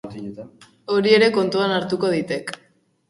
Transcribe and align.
Hori 0.95 1.13
ere 1.17 1.29
kontuan 1.35 1.75
hartuko 1.77 2.11
ditek. 2.15 2.55